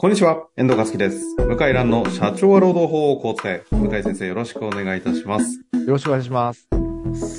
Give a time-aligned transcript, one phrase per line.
[0.00, 1.34] こんにちは、遠藤和樹です。
[1.34, 3.74] 向井蘭の社長は労働法をこう伝え。
[3.74, 5.56] 向井先生よろしくお願いいたします。
[5.56, 6.68] よろしくお願いします。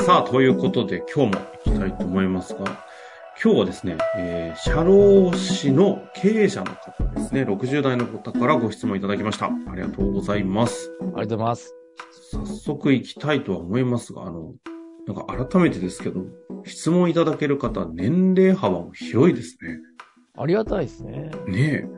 [0.03, 2.65] さあ、ということで今日も行きたいと思いますが、
[3.41, 9.45] 今日はですね、えー、社労士の経営者の方ですね、60代の方からご質問いただきました。
[9.45, 10.91] ありがとうございます。
[10.99, 11.73] ありがとうございます。
[12.33, 14.53] 早速行きたいとは思いますが、あの、
[15.07, 16.25] なんか改めてですけど、
[16.65, 19.77] 質問いただける方、年齢幅も広いですね。
[20.37, 21.31] ありがたいですね。
[21.47, 21.89] ね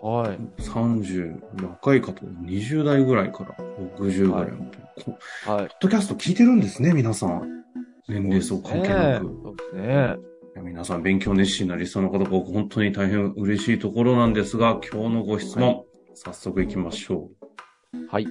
[0.00, 0.38] はい。
[0.58, 3.56] え、30、若い方、20代ぐらいから
[3.98, 4.78] 60ぐらいまで。
[5.04, 5.66] こはい。
[5.68, 7.64] ポッドキャスト聞いてるんですね、皆さん。
[8.08, 9.26] 年齢層関係なく。
[9.26, 10.16] そうですね。
[10.62, 15.84] 皆さん勉強熱心なリストの方、僕本当に大変嬉しいところなんですが、今日のご質問、
[16.14, 17.30] 早速行きましょ
[17.94, 18.06] う。
[18.08, 18.26] はい。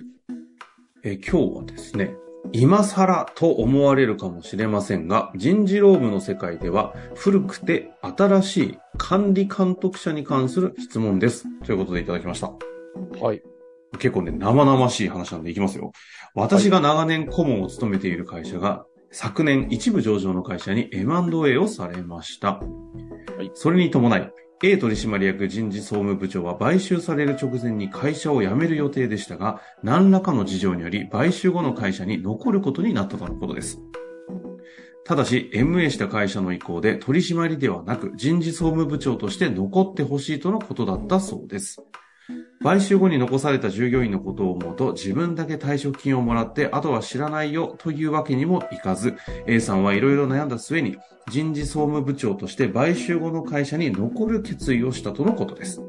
[1.03, 2.15] えー今日はですね、
[2.53, 11.45] 今更と思われるかもしれませんが、人事労務の世界では古くて新しい管理監督者に関する質問です。
[11.65, 12.51] ということでいただきました。
[13.21, 13.41] はい。
[13.99, 15.91] 結構ね、生々しい話なんでいきますよ。
[16.35, 22.59] 私が長年顧問を務めている会社が、昨年一部上場の会社に M&A をされました。
[23.41, 24.31] いそれに伴い、
[24.63, 33.79] A 取締役人事総務部長は買収される直前に会社を辞める予定でしたが、何らかの事情により買収後の会社に残ることになったとのことです。
[35.05, 41.77] ただし、MA した会社の意向で取締りではなく人事総務部長として残ってほしいとのことだったそうです。
[42.61, 50.97] 買収後に残された従業員のことを思うと自分だけ退職金をもらってあとは知らないよというわけにもいかず A さんはいろいろ悩んだ末に
[51.29, 55.81] 人事総務部長として買収後の会社に残る決意をしたとのことです。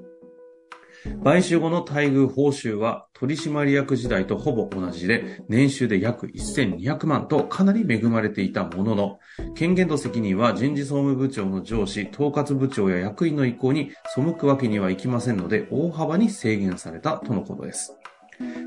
[1.24, 9.18] 買収後の待遇報酬は取締役時代とほぼ同じで年収で約1200万とかなり恵まれていたものの
[9.54, 17.94] 権限と責任は人事総務部長の上司、統括部長や役員の意向に背くわけにはいきませんので大幅に制限されたとのことです。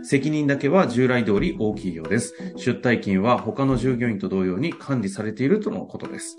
[0.04, 2.36] 責任だけは従来通り大きいようです。
[2.58, 6.38] 出退金は他の従業員と同様に管理されているとのことです。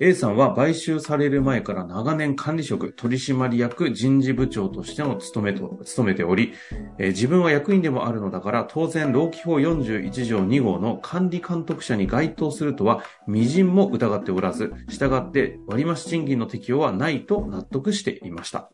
[0.00, 6.52] A さんは買収される前から長年管理職、取締役、人事部長としての務めと、務めており、
[6.98, 18.70] えー自分は役員でもあるのだから、当然、労基法41条2号の管理監督者に該当するとは、微塵も疑っておらず、従って割増賃金の適用はないと納得していました。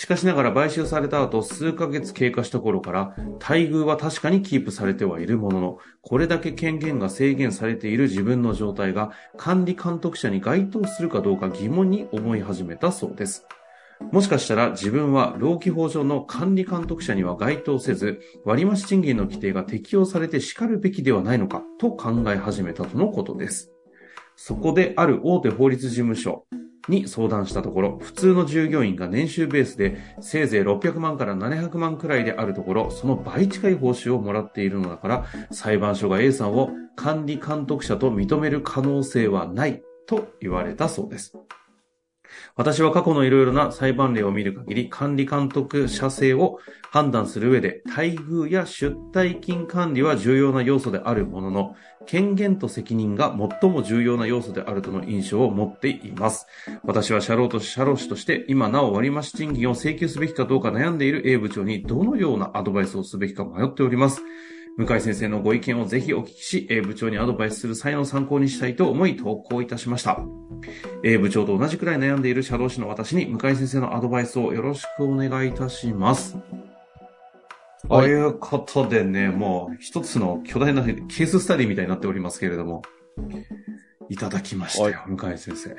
[0.00, 13.44] しかしながら買収された後数ヶ月経過した頃から待遇は確かにキープされてはいるものの、これだけ権限が制限されている自分の状態が管理監督者に該当するかどうか疑問に思い始めたそうです。
[14.10, 23.70] もしかしたら自分は労基法上の管理監督者には該当せず、割増賃金の規定が適用されて叱るべきではないのかと考え始めたとのことです。
[24.34, 26.46] そこである大手法律事務所
[26.88, 41.34] に相談したところ、普通の従業員が年収ベースでせいぜい600万から700万くらいであるところ、その倍近い報酬をもらっているのだから、裁判所が A さんを管理監督者と認める可能性はないと言われたそうです。
[42.56, 46.58] 私は過去のいろいろな裁判例を見る限り、管理監督者性を
[46.90, 56.46] 判断する上で、待遇や出退金管理は重要な要素であるものの、権限と責任が最も重要な要素であるとの印象を持っています。
[56.82, 64.22] 私は社労と社労士として、今なお割増賃金を請求すべきかどうか悩んでいる A 部長にどのようなアドバイスをすべきか迷っております。
[64.86, 70.20] 向井先生のご意見をぜひお聞きし、A 部長にアドバイスする際の参考にしたいと思い投稿いたしました。
[71.04, 76.36] A 部長と同じくらい悩んでいる社労士の私に向井先生のアドバイスをよろしくお願いいたします。
[77.88, 82.82] はいということでね、もう一つの巨大なケーススタディみたいになっておりますけれども、
[84.08, 85.76] いただきましたよ、向井先生。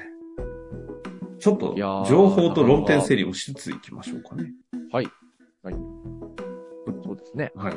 [1.39, 1.75] ちょっと
[2.07, 4.51] 情報と論点整理をしつついきましょうかね。
[4.91, 5.07] はい。
[5.63, 5.75] はい。
[7.11, 7.51] そうですね。
[7.55, 7.73] はい。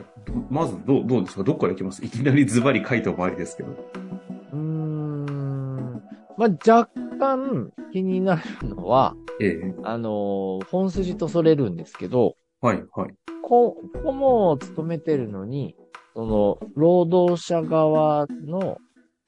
[0.48, 1.42] まず、どう、どうですか？
[1.42, 2.04] どっからいきます？
[2.04, 3.70] いきなりズバリ書いてもありですけど。
[3.72, 6.02] うーん。
[6.36, 13.14] まあ、若干気になるのは、ええあのー本筋とそれるんですけど、はい、はい。
[13.42, 15.76] こ顧問を務めてるのに、
[16.14, 18.78] その、労働者側の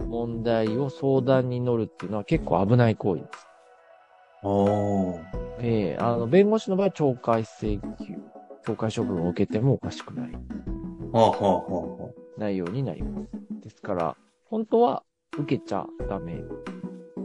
[0.04, 3.46] 問題を相談に乗るっていうのは結構危ない行為です。
[4.42, 5.58] ああ。
[5.60, 8.20] ええあの、弁護士の場合は懲戒請求、
[8.66, 10.32] 懲戒処分を受けてもおかしくない
[11.12, 13.28] はあ、はあ、はあ、は内容になります。
[13.62, 15.02] ですから、本当は
[15.38, 16.40] 受けちゃダメで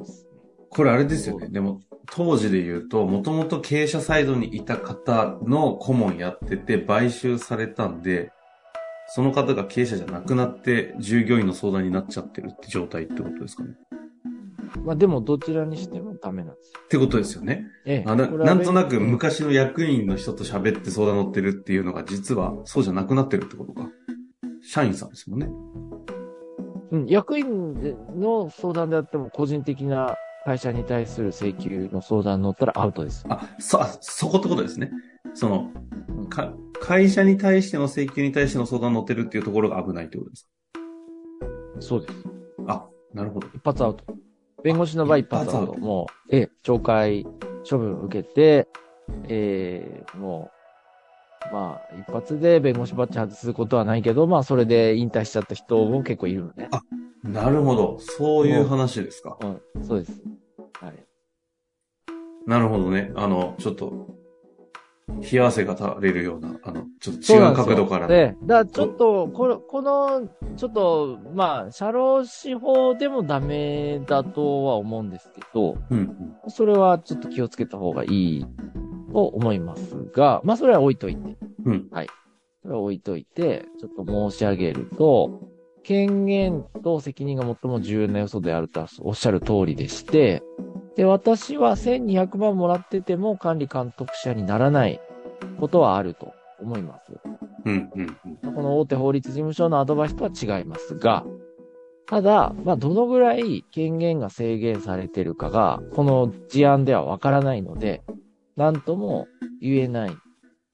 [0.06, 0.30] すね。
[0.70, 1.50] これあれですよね。
[1.50, 8.32] でも、当時で言うと、もともと経営者サイドにいた方の顧問やってて、買収されたんで、
[9.08, 13.72] その方が経営者じゃなくなって、従業員の相談になっちゃってるって状態ってことですかね。
[14.84, 16.80] まあでもどちらにしてもダメなんですよ。
[16.84, 17.66] ってことですよね。
[17.86, 18.10] ええ。
[18.10, 23.90] あななんとなくうん昔の役員の人と喋って相談乗ってるっていうのが実はそうじゃなくなってるってことか。
[24.64, 25.50] 社員さんですもんね。
[26.92, 33.26] うん、役員の相談であっても個人的な会社に対する請求の相談に乗ったらアウトです。
[33.30, 34.92] あ、そ、あそこってことですね。
[35.34, 35.72] その
[36.10, 40.50] うん、か、会社に対しての請求に対しての相談乗ってるっていうところが危ないってことです
[41.80, 42.14] そうです。
[42.24, 42.30] か
[42.68, 43.48] あ、なるほど。
[43.54, 44.04] 一発アウト。
[44.64, 45.52] 弁護士の場合一発アウト。
[45.52, 47.28] 一発アウトもう、ええ、懲戒
[47.70, 48.68] 処分を受けて、
[49.28, 50.52] ええも
[51.52, 56.70] う、まあ、一発で弁護士バッジ外すことはないけど、まあ、それで引退しちゃった人も結構いるのね。
[57.24, 57.98] なるほど。
[58.00, 59.38] そういう話ですか。
[59.42, 60.22] うん、そうです。
[60.80, 61.06] はい。
[62.48, 63.12] なるほどね。
[63.16, 64.08] あの、ちょっと、
[65.20, 68.08] 冷や汗が垂れるような、あの、ちょっと違う角度から。
[68.08, 76.52] で、だからちょっと、この、この、ちょっと、まあ、社労士法でもダメだとは思うんですけど、うん、うん。
[76.52, 78.46] それはちょっと気をつけた方がいい
[79.12, 81.38] と思いますが、まあ、それは置いといて。
[81.66, 81.90] うん。
[82.62, 85.52] それは置いといて、ちょっと申し上げると、
[85.84, 90.44] 権限と責任が最も重要な要素であるとはおっしゃる通りでして、
[90.96, 95.00] で、私は1200万もらってても管理監督者にならない
[95.60, 97.14] ことはあると思います。
[97.66, 98.54] うん、うん、うん。
[98.54, 101.26] この大手法律事務所のアドバイスとは違いますが、
[102.08, 108.04] ただ、まあ、どのぐらい権限が制限されてるかが、この事案ではわからないので、
[108.58, 109.28] なんとも
[109.62, 110.12] 言えない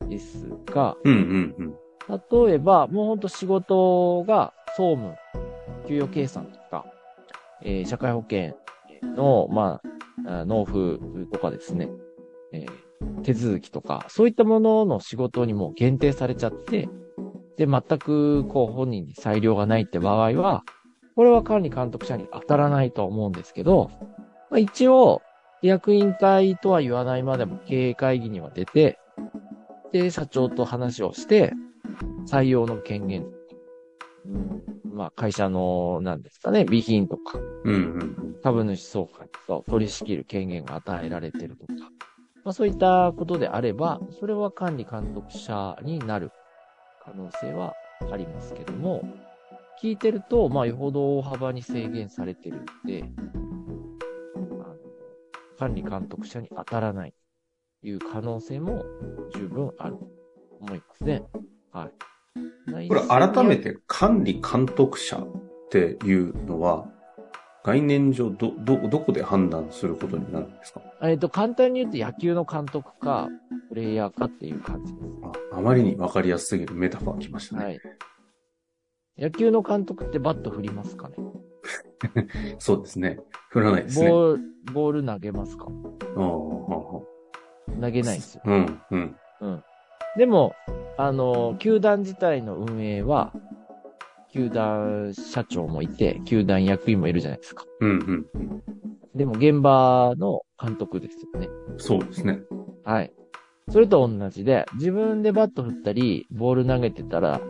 [0.10, 2.48] ですが、うん、うん、うん。
[2.48, 5.16] 例えば、もうほんと仕事が総務、
[5.88, 6.86] 給与計算とか、
[7.62, 8.56] えー社会保険
[9.16, 9.97] の、まあ、あ
[10.28, 11.00] 納付
[11.32, 11.90] とかですね、
[12.52, 12.88] えー
[13.24, 16.90] 手続きとか、そういったものの仕事にも限定されちゃって、
[17.58, 20.64] で、全く、こう、本人に裁量がないって場合は、
[21.16, 23.90] これは管理監督者に当たらないと思うんですけど、
[24.50, 25.22] まあ、一応、
[25.64, 29.00] 役員会とは言わないまでも経営会議には出て、
[29.92, 31.54] で、社長と話をして、
[32.28, 33.26] 採用の権限、
[34.84, 38.36] まあ会社の、なんですかね、備品とか、うん、うん。
[38.44, 41.74] 株主総会とか取り仕切る権限が与えられてるとか、
[42.44, 46.32] まあそういったことであれば、それは管理監督者になる
[47.04, 47.74] 可能性は
[48.12, 49.04] ありますけども、
[49.82, 53.04] 聞いてると、まあよほど大幅に制限されてるんで、
[54.36, 54.76] あの
[55.58, 57.14] 管理監督者に当たらない
[57.82, 58.84] という可能性も
[59.34, 60.08] 十分あると
[60.60, 61.24] 思いますね。
[61.72, 62.17] はい。
[62.88, 65.28] これ改めて管理監督者っ
[65.70, 66.86] ていうのは、
[67.64, 70.82] 概念上ど、ど、どこで判断することになるんですか？
[71.02, 73.28] えっと、簡単に言うと野球の監督か、
[73.70, 75.06] プレイヤーかっていう感じです。
[75.52, 77.66] ああまりに分かりやすすぎるメタファー来ましたね。
[77.66, 77.80] はい。
[79.18, 81.16] 野球の監督ってバット振りますかね？
[82.60, 83.20] そうですね。
[83.50, 84.10] 振らないですね。
[84.10, 84.44] ボール、
[84.74, 85.66] ボール投げますか？
[85.66, 87.02] ああ投
[87.92, 88.44] げないですよ。
[88.46, 89.16] うん、うん。
[90.18, 90.54] でも、
[90.98, 93.32] あの、球団自体の運営は、
[94.32, 97.66] 球団社長もいて、球団役員もいるじゃないですか。
[97.80, 98.64] うん、うん、うん。
[99.16, 101.48] でも現場の監督ですよね。
[101.78, 102.40] そうですね。
[102.84, 103.12] はい。
[103.70, 107.42] それと同じで、自分でバット振ったり、ボール投げてたら、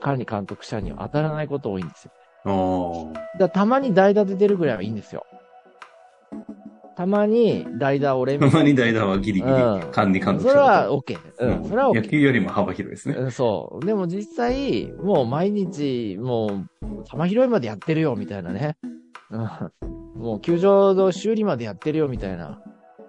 [0.00, 2.12] 管理監督者には当たらないこと多いんですよ。
[2.44, 3.38] ああ。
[3.38, 5.24] だたまに代打で出るぐらいはいいんですよ。
[6.98, 11.44] たまに代打俺たまに代打はギリギリうん管理監督それは者 OK です。
[11.44, 12.02] うん、それは OK 野。
[12.02, 13.14] 球よりも幅広いですね。
[13.14, 13.86] うんそう。
[13.86, 18.76] でも実際、もう毎日、もう、玉拾いまでやってるよ、みたいなね。
[19.30, 19.48] うん
[20.20, 22.60] もう球場の修理までやってるよ、みたいな。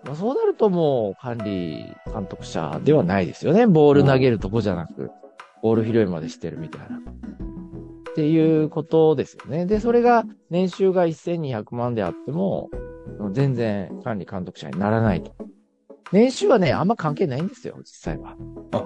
[0.06, 3.66] まあそうなるともう管理監督者ではないですよね。
[3.66, 5.10] ボール投げるとこじゃなく、
[5.64, 6.98] ボール拾いまでしてるみたいな。
[6.98, 9.66] っていうことですよね。
[9.66, 12.70] で、それが年収が1200万であっても、
[13.32, 15.34] 全然管理監督者にならないと。
[16.12, 18.36] 年収はね、あんま関係ないんですよ、実際は。
[18.72, 18.84] あ、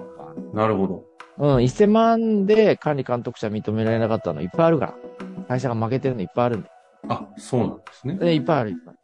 [0.54, 1.06] なるほど。
[1.38, 4.94] うん、1000万で管理監督者認められなかったのいっぱいあるから。
[5.48, 6.70] 会社が負けてるのいっぱいあるんで。
[7.10, 8.16] あ、そうなんですね。
[8.16, 8.96] でいっぱいある、いっぱい。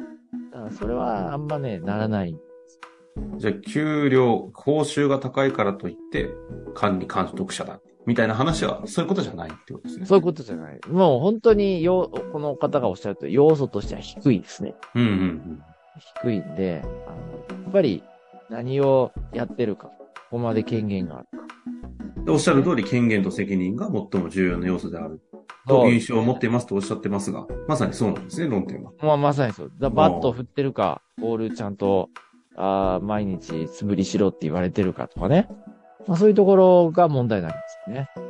[0.52, 2.36] だからそれはあんまね、ならない。
[3.38, 6.30] じゃあ、給料、報酬が高いからといって、
[6.76, 7.80] 管理監督者だ。
[8.10, 10.06] みたいな話は、そういうことじゃないってことですね。
[10.08, 10.80] そういうことじゃない。
[10.90, 14.74] もう本当によ、この方がおっしゃると要素としては低いですね。
[14.96, 15.64] うんうんうん。
[16.24, 16.88] 低いんで、あ
[17.54, 18.04] の、やっぱり
[18.50, 19.94] 何をやってるか、こ
[20.32, 21.46] こまで権限があるか。
[22.26, 25.22] でおっしゃる通り、権限と責任が最も重要な要素である。
[25.68, 28.92] と印象を持っていますとおっしゃってますが、まさにそうなんですね、論点は。
[29.04, 29.72] まあ、まさにそう。
[29.80, 32.10] だバット振ってるか、ボールちゃんと、
[32.56, 35.48] あー毎日素振りしろって言われてるかとかね。
[36.08, 38.10] まあ、そういうところが問題なんですよね。
[38.16, 38.30] うん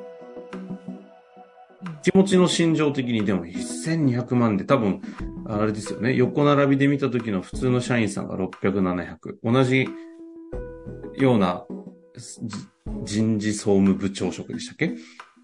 [2.01, 5.01] 気持ちの心情的にでも1200万で多分、
[5.45, 6.15] あれですよね。
[6.15, 9.35] 横並びで見た時の普通の社員さんが600、700。
[9.43, 9.87] 同じ
[11.17, 11.65] ような
[12.15, 12.57] じ
[13.03, 14.87] 人事総務部長職でしたっけ？
[14.87, 14.91] っ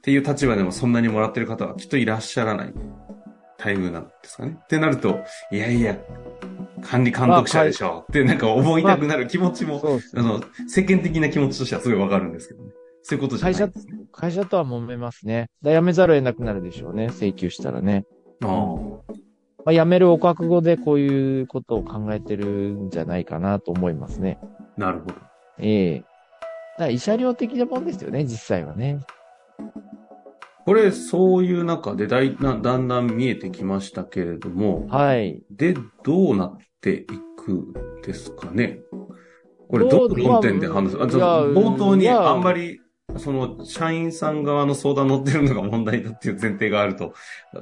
[0.01, 2.73] ていう立場でもそんなにもらってる方はきっといらっしゃらない
[3.59, 4.57] 待遇なんですかね。
[4.63, 5.97] ってなると、いやいや、
[6.81, 12.71] 管理監督者でしょってなんか思いたくなる気持ちも、そうですあの、世間的な気持ちとしてはすごいわかるんですけどね。
[13.07, 13.69] そういうことじゃない会社、
[14.15, 15.49] 会社とは揉めますね。
[15.61, 17.07] だ辞めざるを得なくなるでしょうね。
[17.07, 18.05] 請求したらね。
[18.43, 19.15] ああ。
[19.65, 24.39] まあ、辞めるお覚悟でこういうことを考えてるんじゃないかなと思いますね。
[24.77, 25.15] なるほど。
[25.59, 28.99] ええだから慰謝料的なもんですよね、実際はね。
[30.65, 35.43] これ、そういう中でだいなだんだん見えてきましたけれども、はい。
[35.51, 37.05] で、どうなってい
[37.37, 38.79] くですかね。
[39.69, 42.79] これ、どの論点で話す、冒頭にあんまり、
[43.17, 47.13] その、社員さん側の相談乗ってるのが問題だっていう前提があると、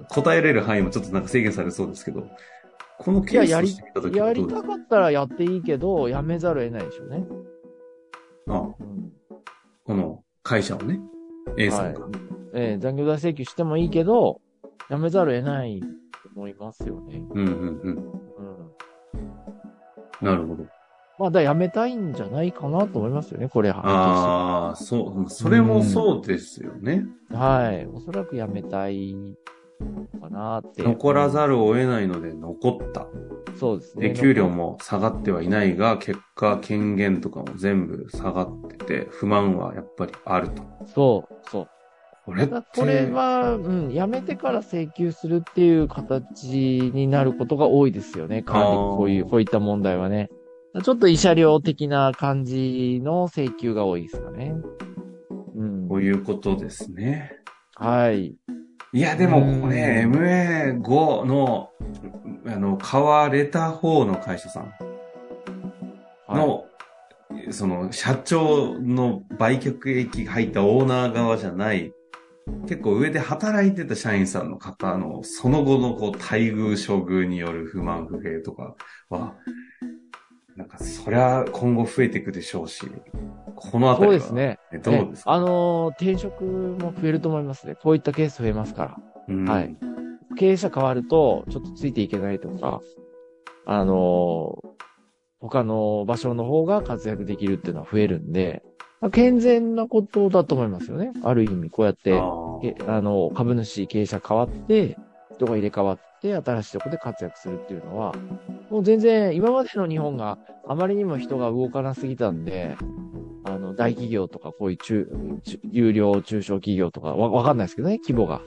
[0.09, 2.27] 答えれる範囲もちょっとなんか制限されそうですけど、
[2.99, 7.25] このケースとして見たときやりたかったらやっていいけど、辞めざるを得ないでしょうね。
[8.47, 9.11] あうん
[9.85, 10.99] この会社をね、
[11.57, 12.07] A さんが。
[12.55, 14.39] ええ残業代請求してもいいけど、
[14.89, 15.87] 辞めざるを得ないと
[16.35, 17.21] 思いますよね。
[17.31, 18.13] うんうんうん。
[18.37, 19.17] う
[20.21, 20.25] ん。
[20.25, 20.65] なるほど。
[21.23, 23.79] まあ、だから辞めたいんじゃないかなと思いますよね、これは。
[23.85, 27.05] ああ、そう、それもそうですよね。
[27.31, 27.85] はい。
[27.85, 30.83] おそらく辞めたいのかなって。
[30.83, 33.07] 残らざるを得ないので残った。
[33.57, 34.09] そうですね。
[34.09, 40.63] で、給料も下がってはいないが、結果、権限とかも全部下がってて、不満はやっぱりあると。
[40.87, 41.67] そう、そう。
[42.25, 48.43] これこれは、うん、辞めてから請求するっていう形になることが多いですよね。
[48.43, 50.29] こういう、こういった問題はね。
[50.81, 54.55] ちょっと慰謝料的な感じの請求が多いですかね。
[55.55, 55.95] うんこ。
[55.95, 57.37] ういうことですね。
[57.75, 58.35] はい。
[58.91, 61.69] いや、でもこれ、うん MA5 の、
[62.47, 64.71] あの、買われた方の会社さんは
[66.29, 66.65] いの、
[67.51, 71.93] その、社長の売却益が入ったオーナー側じゃない、
[72.67, 78.75] 結構上で働いてた社員さんの方の、その後のこう、待遇処遇による不満不平とか
[79.09, 79.35] は、
[80.77, 82.85] か、そりゃ今後増えていくでしょうし、
[83.55, 84.59] このあたりは、そうですね。
[84.83, 87.75] どうですか、ねあのー転職も増えると思いますね。
[87.75, 88.97] こういったケース増えますから。
[89.29, 89.75] うんはい。
[90.37, 92.81] 経営者変わると、ちょっとついていけないとか、
[93.65, 94.73] あのー
[95.45, 98.63] 他の場所の方が活躍できるっていうのは増えるんで、
[99.01, 101.11] まあ健全なことだと思いますよね。
[101.21, 104.97] ある意味、こうやって、あの、株主、経営者変わって、
[105.35, 108.13] 人が入れ替わって、新しいとこで活躍するっていうのは、
[108.69, 112.77] もう全然、今までの日本があまりにも人が動かなすぎたんで、
[113.43, 115.07] あの、大企業とか、こういう中、
[115.43, 118.41] 中有料中小企業とか、わ、わかんないですけどね、規模が。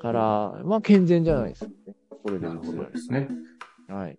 [0.00, 1.94] から、まあ、健全じゃないですかね。
[2.22, 3.28] これでなるほどですね。
[3.88, 4.18] はい。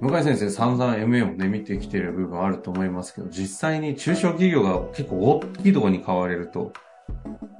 [0.00, 6.72] 向井先生、散々 MA もね、見てきてる部分あると思いますけど、実際に中小企業が結構大きいところに買われると、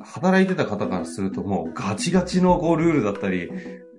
[0.05, 3.51] 働いてた方からするともうガチガチのこうルールだったり、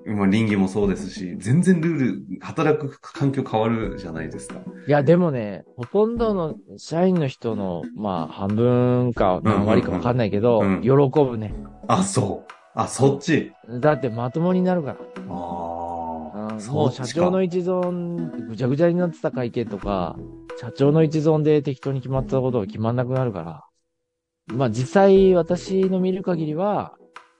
[0.05, 4.59] まあ倫理もそうですし、全然ルール、働く環境変わるじゃないですか。
[4.87, 11.53] いや、でもね、ほとんどの社員の人の、まあ、半分か何割かわかんないけど、うん喜ぶね。
[11.87, 12.51] あ、そう。
[12.75, 13.51] あ、そっち。
[13.79, 14.95] だってまともになるから。
[14.95, 20.15] ああ、もう社長の一存、ぐちゃぐちゃになってた会見とか、
[20.59, 23.65] 社長の一存で適当に決まったことが決まんなくなるから。
[24.47, 26.95] まあ実際私の見る限りは、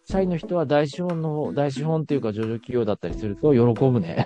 [0.10, 4.26] 社員の人は大資本の方、大資本っていうか上場企業だったりすると喜ぶね。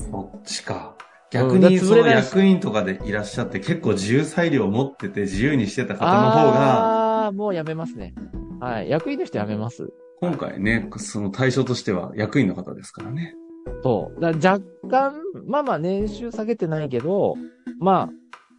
[0.00, 0.96] そっちか。
[1.00, 8.14] うん逆にその役員とかでいらっしゃって結構自由裁量を持ってて自由にしてた方の方が、ああー、もう辞めますね。
[8.60, 8.88] はい。
[8.88, 9.92] 役員の人辞めます。
[10.20, 13.34] 今回ね、その対象としては役員の方ですからね。
[13.82, 14.20] そう。
[14.20, 17.34] だ若干、まあまあ年収下げてないけど、
[17.80, 18.08] まあ、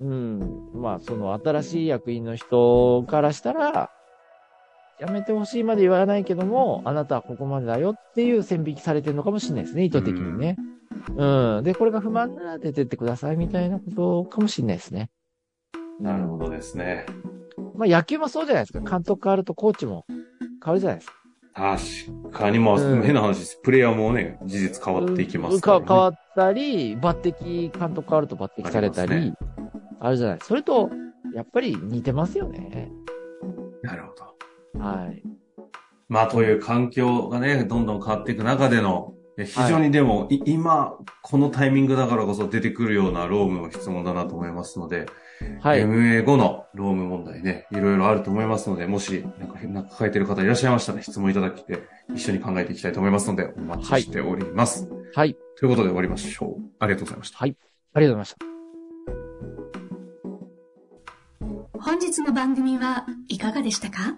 [0.01, 0.39] うん、
[0.73, 3.91] まあその新しい役員の人からしたら、
[4.99, 10.57] やめてほしいまで言わないけども、あなたはここまでだよっていう線引きされてるのかもしれないですね、意図的にね。
[11.15, 11.63] うん。
[11.63, 15.09] で、これが不満なら出てってくださいみたいなことかもしれないですね。
[15.99, 17.05] なるほどですね。
[17.75, 18.79] まあ野球もそうじゃないですか。
[18.79, 20.05] 監督変わるとコーチも
[20.63, 21.17] 変わるじゃないですか。
[21.57, 23.59] 確かに、まあ、うん変な話です。
[23.63, 25.85] プレイヤーもね、事実変わっていきますから、ね。
[25.85, 29.33] か変わったり、抜擢、監督変わると抜擢されたありり、
[29.99, 30.39] あるじゃない。
[30.43, 30.91] それと、
[31.33, 32.91] やっぱり似てますよね。
[33.81, 34.26] なるほど。
[34.79, 35.23] はい。
[36.09, 45.05] まあ、という環境がね、どんどん変わっていく中での、非常にでも、い今、このタイミングだからこそ出てくるようなロームの質問だなと思いますので、
[45.61, 45.83] はい。
[45.83, 51.83] MA 後のローム問題ね、いろいろあると思いますので、もし、なんか、なんか抱えてる方いらっしゃいましたら、質問いただきて、
[52.15, 54.89] 一緒に考えていきたいと思いますので、お待ちしております。
[55.13, 55.35] はい。
[55.59, 56.63] ということで終わりましょう。
[56.79, 57.37] ありがとうございました。
[57.41, 58.37] ありがとうございました。
[61.79, 64.17] 本日の番組はいかがでしたか？